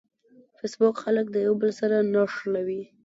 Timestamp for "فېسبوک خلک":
0.57-1.25